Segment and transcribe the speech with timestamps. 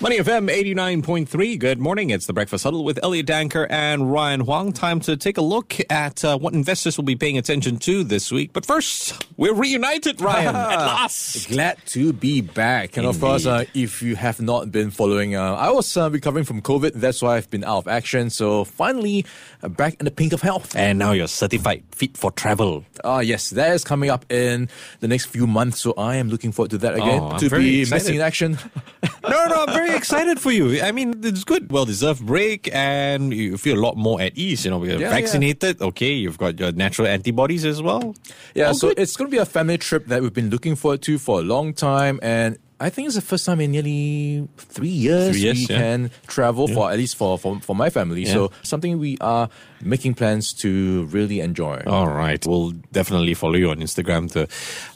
[0.00, 1.58] Money FM 89.3.
[1.58, 2.10] Good morning.
[2.10, 4.72] It's the Breakfast Huddle with Elliot Danker and Ryan Huang.
[4.72, 8.30] Time to take a look at uh, what investors will be paying attention to this
[8.30, 8.52] week.
[8.52, 11.48] But first, we're reunited, Ryan, at last.
[11.48, 12.96] Glad to be back.
[12.96, 16.44] And of course, uh, if you have not been following, uh, I was uh, recovering
[16.44, 16.92] from COVID.
[16.92, 18.30] That's why I've been out of action.
[18.30, 19.26] So finally,
[19.64, 20.76] uh, back in the pink of health.
[20.76, 22.84] And now you're certified fit for travel.
[23.02, 24.68] Ah, yes, that is coming up in
[25.00, 25.80] the next few months.
[25.80, 27.20] So I am looking forward to that again.
[27.20, 27.94] Oh, to be excited.
[28.04, 28.58] missing in action.
[29.24, 30.80] no, no, I'm very excited for you.
[30.82, 31.70] I mean, it's good.
[31.70, 34.64] Well deserved break, and you feel a lot more at ease.
[34.64, 35.80] You know, you're Yeah, vaccinated.
[35.80, 38.14] Okay, you've got your natural antibodies as well.
[38.54, 38.98] Yeah, All so good.
[38.98, 41.42] it's going to be a family trip that we've been looking forward to for a
[41.42, 45.68] long time, and I think it's the first time in nearly three years, Three years,
[45.68, 45.80] we yeah.
[45.80, 48.22] can travel for at least for, for for my family.
[48.22, 48.32] Yeah.
[48.32, 49.48] So something we are
[49.82, 51.82] making plans to really enjoy.
[51.86, 52.44] All right.
[52.46, 54.46] We'll definitely follow you on Instagram to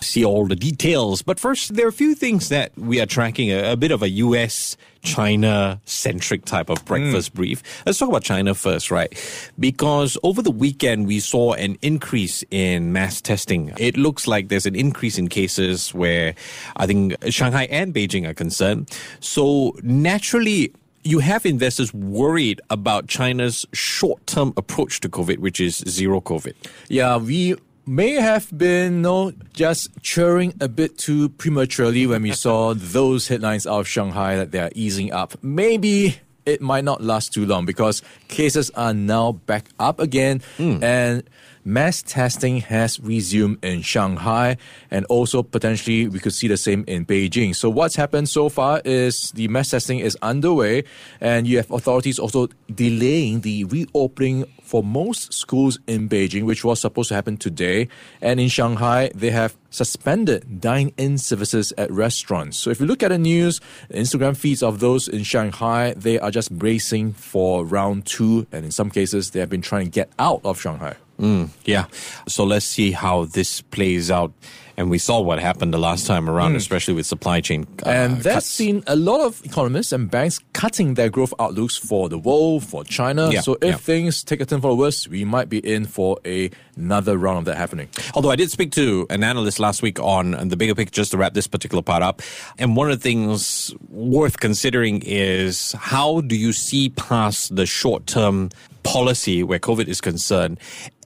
[0.00, 1.22] see all the details.
[1.22, 4.02] But first, there are a few things that we are tracking a, a bit of
[4.02, 7.36] a US China centric type of breakfast hmm.
[7.36, 7.62] brief.
[7.84, 9.12] Let's talk about China first, right?
[9.58, 13.72] Because over the weekend, we saw an increase in mass testing.
[13.78, 16.34] It looks like there's an increase in cases where
[16.76, 18.90] I think Shanghai and Beijing are concerned.
[19.20, 20.72] So naturally,
[21.04, 26.54] you have investors worried about China's short term approach to COVID, which is zero COVID.
[26.88, 32.74] Yeah, we may have been no just cheering a bit too prematurely when we saw
[32.76, 35.34] those headlines out of Shanghai that they are easing up.
[35.42, 40.82] Maybe it might not last too long because cases are now back up again hmm.
[40.82, 41.22] and
[41.64, 44.56] mass testing has resumed in Shanghai
[44.90, 47.54] and also potentially we could see the same in Beijing.
[47.54, 50.84] So what's happened so far is the mass testing is underway
[51.20, 56.80] and you have authorities also delaying the reopening for most schools in Beijing, which was
[56.80, 57.88] supposed to happen today.
[58.22, 62.56] And in Shanghai, they have suspended dine in services at restaurants.
[62.56, 66.30] So if you look at the news, Instagram feeds of those in Shanghai, they are
[66.30, 68.46] just bracing for round two.
[68.50, 70.96] And in some cases, they have been trying to get out of Shanghai.
[71.22, 71.50] Mm.
[71.64, 71.86] Yeah.
[72.26, 74.32] So let's see how this plays out.
[74.76, 77.66] And we saw what happened the last time around, especially with supply chain.
[77.84, 78.46] uh, And that's cuts.
[78.46, 82.84] seen a lot of economists and banks cutting their growth outlooks for the world, for
[82.84, 83.30] China.
[83.30, 83.76] Yeah, so if yeah.
[83.76, 87.38] things take a turn for the worse, we might be in for a, another round
[87.38, 87.88] of that happening.
[88.14, 91.18] Although I did speak to an analyst last week on the bigger picture, just to
[91.18, 92.22] wrap this particular part up.
[92.58, 98.06] And one of the things worth considering is how do you see past the short
[98.06, 98.50] term
[98.82, 100.58] policy where COVID is concerned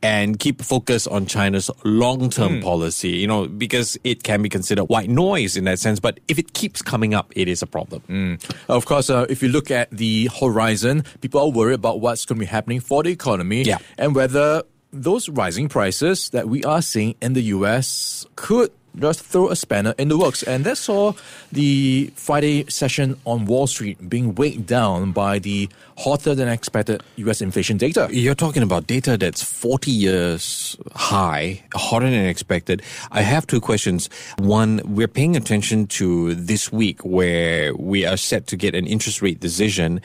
[0.02, 4.84] and keep focus on China's long term policy, you know, because it can be considered
[4.84, 6.00] white noise in that sense.
[6.00, 8.38] But if it keeps coming up, it is a problem.
[8.68, 12.38] Of course, uh, if you look at the horizon, people are worried about what's going
[12.38, 13.78] to be happening for the economy Yeah.
[13.98, 14.62] and whether
[14.92, 19.94] those rising prices that we are seeing in the US could just throw a spanner
[19.98, 20.42] in the works.
[20.42, 21.12] And that saw
[21.52, 25.68] the Friday session on Wall Street being weighed down by the
[25.98, 28.08] hotter than expected US inflation data.
[28.10, 32.82] You're talking about data that's 40 years high, hotter than expected.
[33.12, 34.10] I have two questions.
[34.38, 39.22] One, we're paying attention to this week where we are set to get an interest
[39.22, 40.00] rate decision.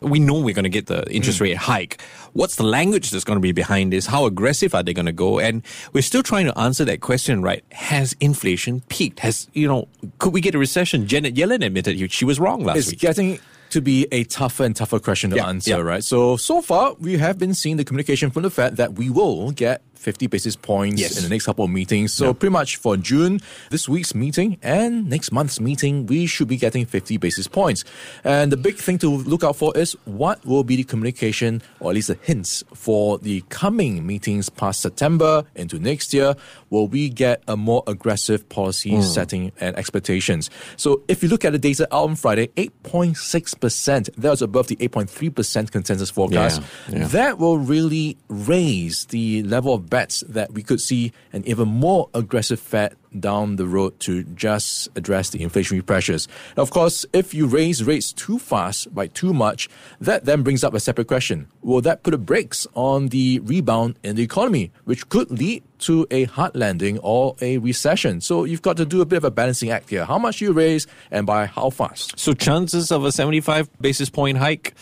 [0.00, 1.44] We know we're going to get the interest hmm.
[1.44, 2.02] rate hike.
[2.32, 4.06] What's the language that's going to be behind this?
[4.06, 5.38] How aggressive are they going to go?
[5.38, 5.62] And
[5.92, 7.64] we're still trying to answer that question, right?
[7.72, 9.20] Has inflation peaked?
[9.20, 9.88] Has, you know,
[10.18, 11.06] could we get a recession?
[11.06, 12.78] Janet Yellen admitted she was wrong last week.
[12.78, 13.00] It's week.
[13.00, 13.38] getting
[13.70, 15.80] to be a tougher and tougher question to Yeah, answer, yeah.
[15.80, 16.04] right?
[16.04, 19.50] So, so far, we have been seeing the communication from the Fed that we will
[19.50, 21.16] get 50 basis points Yes.
[21.16, 22.12] in the next couple of meetings.
[22.12, 23.40] So, pretty much for June,
[23.70, 27.84] this week's meeting and next month's meeting, we should be getting 50 basis points.
[28.24, 31.90] And the big thing to look out for is what will be the communication, or
[31.90, 36.34] at least the hints, for the coming meetings past September into next year.
[36.70, 39.02] Will we get a more aggressive policy hmm.
[39.02, 40.50] setting and expectations?
[40.76, 44.76] So, if you look at the data out on Friday, 8.6%, that was above the
[44.76, 46.62] 8.3% consensus forecast.
[46.88, 47.06] Yeah, yeah.
[47.08, 52.10] That will really raise the level of bets that we could see an even more
[52.14, 56.26] aggressive Fed down the road to just address the inflationary pressures.
[56.56, 59.68] Now, of course, if you raise rates too fast by too much,
[60.00, 61.46] that then brings up a separate question.
[61.62, 66.08] Will that put a brakes on the rebound in the economy, which could lead to
[66.10, 68.20] a hard landing or a recession?
[68.20, 70.04] So you've got to do a bit of a balancing act here.
[70.04, 72.18] How much you raise and by how fast?
[72.18, 74.74] So chances of a 75 basis point hike,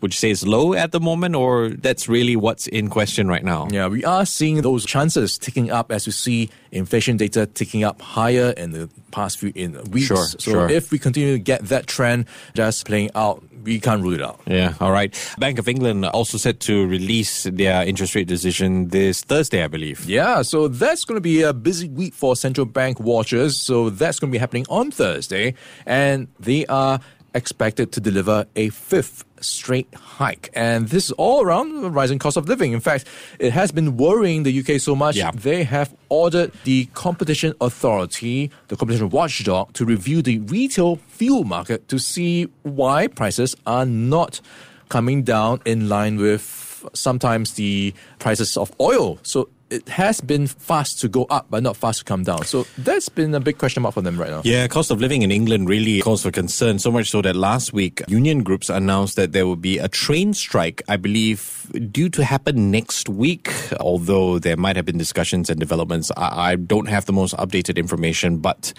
[0.00, 3.44] Would you say it's low at the moment, or that's really what's in question right
[3.44, 3.68] now?
[3.70, 8.00] Yeah, we are seeing those chances ticking up as we see inflation data ticking up
[8.00, 10.06] higher in the past few in weeks.
[10.06, 10.68] Sure, so sure.
[10.68, 14.40] if we continue to get that trend just playing out, we can't rule it out.
[14.46, 15.12] Yeah, all right.
[15.38, 20.04] Bank of England also set to release their interest rate decision this Thursday, I believe.
[20.08, 23.56] Yeah, so that's going to be a busy week for central bank watchers.
[23.56, 25.54] So that's going to be happening on Thursday,
[25.84, 27.00] and they are
[27.36, 30.48] expected to deliver a fifth straight hike.
[30.54, 32.72] And this is all around the rising cost of living.
[32.72, 33.04] In fact,
[33.38, 35.30] it has been worrying the UK so much, Yeah.
[35.34, 41.86] they have ordered the Competition Authority, the competition watchdog, to review the retail fuel market
[41.88, 44.40] to see why prices are not
[44.88, 49.18] coming down in line with sometimes the prices of oil.
[49.22, 52.44] So it has been fast to go up, but not fast to come down.
[52.44, 54.42] So that's been a big question mark for them right now.
[54.44, 56.78] Yeah, cost of living in England really calls for concern.
[56.78, 60.34] So much so that last week, union groups announced that there will be a train
[60.34, 63.52] strike, I believe, due to happen next week.
[63.80, 67.76] Although there might have been discussions and developments, I, I don't have the most updated
[67.76, 68.72] information, but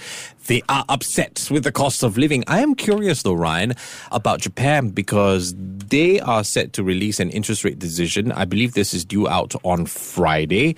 [0.47, 2.43] they are upset with the cost of living.
[2.47, 3.73] I am curious though, Ryan,
[4.11, 5.53] about Japan because
[5.89, 8.31] they are set to release an interest rate decision.
[8.31, 10.75] I believe this is due out on Friday.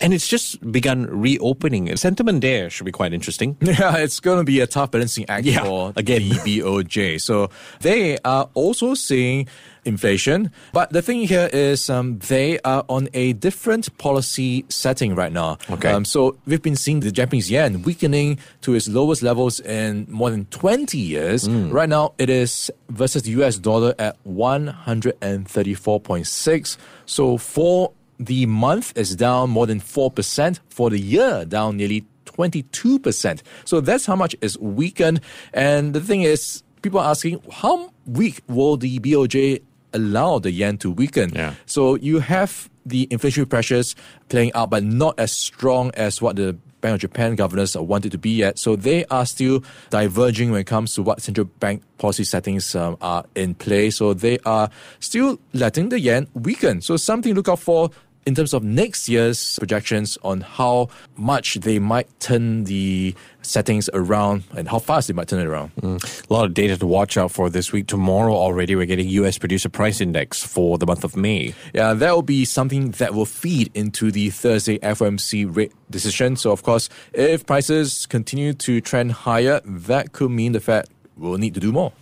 [0.00, 1.94] And it's just begun reopening.
[1.96, 3.56] Sentiment there should be quite interesting.
[3.68, 6.28] Yeah, it's going to be a tough balancing act Yeah, for again.
[6.28, 7.20] the BOJ.
[7.20, 7.50] So
[7.80, 9.48] they are also seeing
[9.84, 15.32] inflation, but the thing here is um, they are on a different policy setting right
[15.32, 15.56] now.
[15.70, 15.90] Okay.
[15.90, 20.30] Um, so we've been seeing the Japanese yen weakening to its lowest levels in more
[20.30, 21.48] than 20 years.
[21.48, 26.76] Right now, it is versus the US dollar at 134.6.
[27.06, 30.60] So for the month is down more than 4%.
[30.68, 33.42] For the year, down nearly 22%.
[33.64, 35.20] So that's how much is weakened.
[35.52, 39.62] And the thing is, people are asking, how weak will the BOJ
[39.92, 41.32] allow the yen to weaken?
[41.34, 41.54] Yeah.
[41.66, 43.94] So you have the inflationary pressures
[44.28, 48.18] playing out, but not as strong as what the Bank of Japan governors wanted to
[48.18, 48.58] be yet.
[48.58, 52.96] So they are still diverging when it comes to what central bank policy settings um,
[53.00, 53.90] are in play.
[53.90, 54.70] So they are
[55.00, 56.80] still letting the yen weaken.
[56.80, 57.90] So something to look out for
[58.26, 64.44] in terms of next year's projections on how much they might turn the settings around
[64.54, 65.74] and how fast they might turn it around.
[65.76, 66.28] Mm.
[66.28, 67.86] A lot of data to watch out for this week.
[67.86, 69.38] Tomorrow already, we're getting U.S.
[69.38, 71.54] Producer Price Index for the month of May.
[71.72, 76.36] Yeah, that will be something that will feed into the Thursday FOMC rate decision.
[76.36, 80.86] So, of course, if prices continue to trend higher, that could mean the Fed
[81.18, 81.92] will need to do more.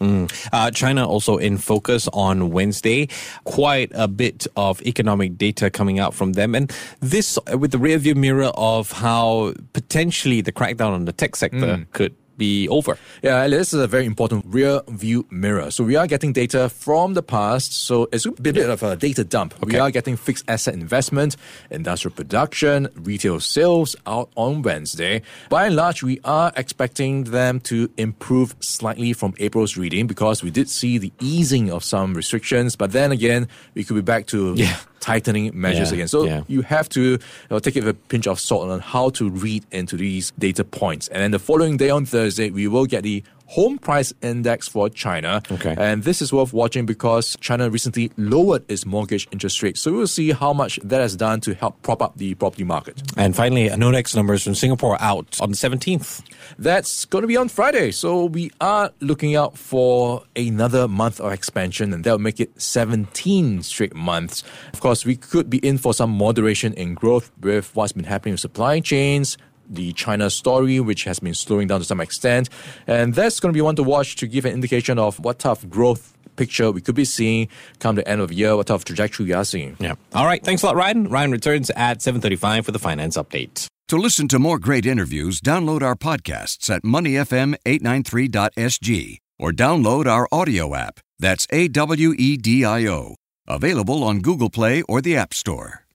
[0.52, 3.08] Uh, China also in focus on Wednesday.
[3.44, 6.54] Quite a bit of economic data coming out from them.
[6.54, 11.86] And this with the rearview mirror of how potentially the crackdown on the tech sector
[11.92, 12.98] could be over.
[13.22, 15.70] Yeah, this is a very important rear view mirror.
[15.70, 17.72] So we are getting data from the past.
[17.72, 19.54] So it's a bit of a data dump.
[19.64, 21.36] We are getting fixed asset investment,
[21.70, 25.22] industrial production, retail sales out on Wednesday.
[25.48, 30.50] By and large, we are expecting them to improve slightly from April's reading because we
[30.50, 32.76] did see the easing of some restrictions.
[32.76, 34.76] But then again, we could be back to Yeah.
[35.06, 36.08] Tightening measures Yeah, again.
[36.08, 36.42] So yeah.
[36.48, 37.18] you have to you
[37.50, 40.64] know, take it with a pinch of salt on how to read into these data
[40.64, 41.06] points.
[41.08, 44.88] And then the following day on Thursday, we will get the home price index for
[44.88, 45.42] China.
[45.50, 45.74] Okay.
[45.78, 49.76] And this is worth watching because China recently lowered its mortgage interest rate.
[49.76, 53.02] So we'll see how much that has done to help prop up the property market.
[53.16, 56.22] And finally, NODX numbers from Singapore out on the 17th.
[56.58, 57.90] That's going to be on Friday.
[57.92, 62.60] So we are looking out for another month of expansion, and that will make it
[62.60, 64.42] 17 straight months.
[64.72, 68.34] Of course, we could be in for some moderation in growth with what's been happening
[68.34, 69.36] with supply chains.
[69.68, 72.48] The China story, which has been slowing down to some extent.
[72.86, 75.62] And that's going to be one to watch to give an indication of what type
[75.62, 78.76] of growth picture we could be seeing come the end of the year, what type
[78.76, 79.76] of trajectory we are seeing.
[79.80, 79.94] Yeah.
[80.14, 80.44] All right.
[80.44, 81.08] Thanks a lot, Ryan.
[81.08, 83.66] Ryan returns at 7.35 for the finance update.
[83.88, 90.74] To listen to more great interviews, download our podcasts at moneyfm893.sg or download our audio
[90.74, 90.98] app.
[91.18, 93.14] That's A W E D I O.
[93.46, 95.85] Available on Google Play or the App Store.